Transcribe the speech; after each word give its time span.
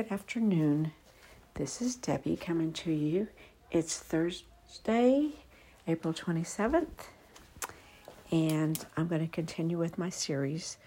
good 0.00 0.12
afternoon. 0.12 0.92
This 1.56 1.82
is 1.82 1.94
Debbie 1.94 2.34
coming 2.34 2.72
to 2.72 2.90
you. 2.90 3.28
It's 3.70 3.98
Thursday, 3.98 5.28
April 5.86 6.14
27th, 6.14 6.86
and 8.32 8.86
I'm 8.96 9.08
going 9.08 9.20
to 9.20 9.30
continue 9.30 9.76
with 9.76 9.98
my 9.98 10.08
series 10.08 10.78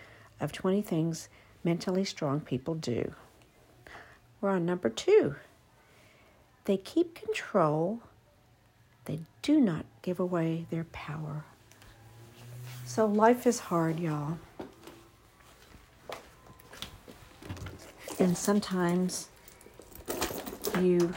of 0.41 0.51
20 0.51 0.81
things 0.81 1.29
mentally 1.63 2.03
strong 2.05 2.41
people 2.41 2.73
do. 2.73 3.13
We're 4.41 4.49
on 4.49 4.65
number 4.65 4.89
two. 4.89 5.35
They 6.65 6.77
keep 6.77 7.13
control, 7.13 7.99
they 9.05 9.19
do 9.43 9.61
not 9.61 9.85
give 10.01 10.19
away 10.19 10.65
their 10.71 10.85
power. 10.85 11.45
So 12.87 13.05
life 13.05 13.45
is 13.45 13.59
hard, 13.59 13.99
y'all. 13.99 14.39
And 18.23 18.37
sometimes 18.37 19.27
you 20.79 21.13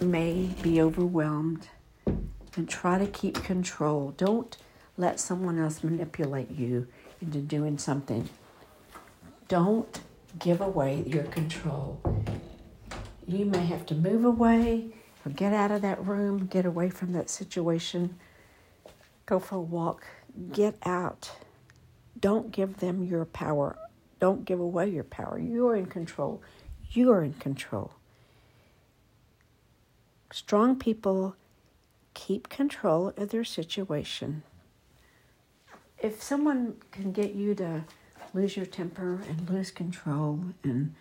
may 0.00 0.48
be 0.62 0.80
overwhelmed 0.80 1.66
and 2.06 2.68
try 2.68 2.98
to 2.98 3.06
keep 3.08 3.42
control. 3.42 4.14
Don't 4.16 4.56
let 4.96 5.18
someone 5.18 5.58
else 5.58 5.82
manipulate 5.82 6.52
you 6.52 6.86
into 7.20 7.38
doing 7.38 7.78
something. 7.78 8.28
Don't 9.48 10.02
give 10.38 10.60
away 10.60 11.02
your 11.04 11.24
control. 11.24 12.00
You 13.26 13.46
may 13.46 13.66
have 13.66 13.84
to 13.86 13.96
move 13.96 14.24
away 14.24 14.90
or 15.26 15.32
get 15.32 15.52
out 15.52 15.72
of 15.72 15.82
that 15.82 16.06
room, 16.06 16.46
get 16.46 16.64
away 16.64 16.90
from 16.90 17.12
that 17.14 17.28
situation, 17.28 18.20
go 19.26 19.40
for 19.40 19.56
a 19.56 19.60
walk, 19.60 20.06
get 20.52 20.76
out. 20.84 21.32
Don't 22.20 22.52
give 22.52 22.76
them 22.76 23.02
your 23.02 23.24
power 23.24 23.76
don't 24.24 24.46
give 24.46 24.58
away 24.58 24.88
your 24.88 25.04
power. 25.04 25.38
You're 25.38 25.76
in 25.76 25.84
control. 25.84 26.40
You 26.92 27.12
are 27.12 27.22
in 27.22 27.34
control. 27.34 27.90
Strong 30.32 30.78
people 30.78 31.36
keep 32.14 32.48
control 32.48 33.12
of 33.18 33.28
their 33.28 33.44
situation. 33.44 34.42
If 35.98 36.22
someone 36.22 36.76
can 36.90 37.12
get 37.12 37.34
you 37.34 37.54
to 37.56 37.84
lose 38.32 38.56
your 38.56 38.64
temper 38.64 39.20
and 39.28 39.50
lose 39.50 39.70
control 39.70 40.40
and 40.62 40.94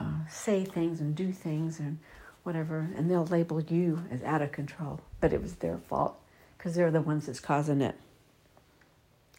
uh, 0.00 0.20
say 0.30 0.64
things 0.64 0.98
and 0.98 1.14
do 1.14 1.32
things 1.32 1.78
and 1.78 1.98
whatever, 2.42 2.88
and 2.96 3.10
they'll 3.10 3.26
label 3.26 3.60
you 3.60 4.02
as 4.10 4.22
out 4.22 4.40
of 4.40 4.50
control, 4.50 5.02
but 5.20 5.34
it 5.34 5.42
was 5.42 5.56
their 5.56 5.76
fault 5.76 6.18
because 6.56 6.74
they're 6.74 6.90
the 6.90 7.02
ones 7.02 7.26
that's 7.26 7.38
causing 7.38 7.82
it. 7.82 7.96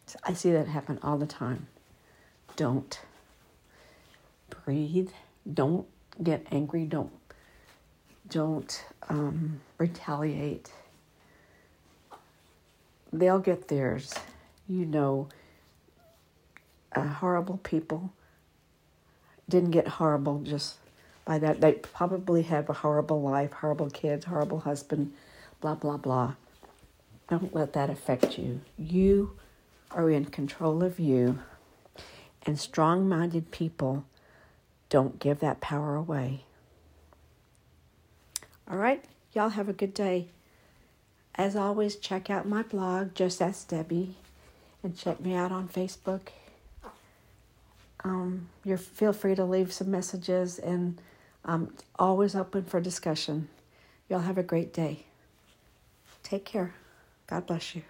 So 0.05 0.19
I 0.23 0.35
see 0.35 0.51
that 0.51 0.67
happen 0.67 0.99
all 1.01 1.17
the 1.17 1.25
time. 1.25 1.65
Don't 2.55 2.99
breathe. 4.67 5.11
Don't 5.53 5.87
get 6.21 6.45
angry. 6.51 6.83
Don't 6.83 7.09
don't 8.27 8.83
um, 9.07 9.61
retaliate. 9.77 10.69
They'll 13.13 13.39
get 13.39 13.69
theirs. 13.69 14.13
You 14.67 14.85
know, 14.85 15.29
uh, 16.93 17.07
horrible 17.07 17.59
people 17.59 18.11
didn't 19.47 19.71
get 19.71 19.87
horrible 19.87 20.41
just 20.41 20.75
by 21.23 21.39
that. 21.39 21.61
They 21.61 21.71
probably 21.71 22.41
have 22.41 22.69
a 22.69 22.73
horrible 22.73 23.21
life, 23.21 23.53
horrible 23.53 23.89
kids, 23.89 24.25
horrible 24.25 24.59
husband, 24.59 25.13
blah, 25.61 25.75
blah, 25.75 25.95
blah. 25.95 26.33
Don't 27.29 27.55
let 27.55 27.71
that 27.71 27.89
affect 27.89 28.37
you. 28.37 28.59
You 28.77 29.37
are 29.91 30.09
in 30.09 30.25
control 30.25 30.83
of 30.83 30.99
you, 30.99 31.39
and 32.45 32.59
strong 32.59 33.07
minded 33.07 33.51
people 33.51 34.03
don't 34.89 35.19
give 35.19 35.39
that 35.39 35.61
power 35.61 35.95
away. 35.95 36.43
All 38.69 38.77
right, 38.77 39.03
y'all 39.33 39.49
have 39.49 39.69
a 39.69 39.73
good 39.73 39.93
day. 39.93 40.27
As 41.35 41.55
always, 41.55 41.95
check 41.95 42.29
out 42.29 42.47
my 42.47 42.63
blog, 42.63 43.13
Just 43.13 43.41
Ask 43.41 43.67
Debbie, 43.67 44.15
and 44.83 44.97
check 44.97 45.19
me 45.19 45.35
out 45.35 45.51
on 45.51 45.67
Facebook. 45.67 46.29
Um, 48.03 48.49
you 48.63 48.77
feel 48.77 49.13
free 49.13 49.35
to 49.35 49.45
leave 49.45 49.71
some 49.71 49.91
messages, 49.91 50.59
and 50.59 50.99
I'm 51.45 51.73
always 51.97 52.35
open 52.35 52.65
for 52.65 52.81
discussion. 52.81 53.49
Y'all 54.09 54.19
have 54.19 54.37
a 54.37 54.43
great 54.43 54.73
day. 54.73 55.05
Take 56.23 56.45
care. 56.45 56.73
God 57.27 57.45
bless 57.45 57.75
you. 57.75 57.83